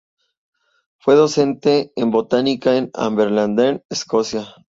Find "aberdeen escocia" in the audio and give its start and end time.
2.95-4.47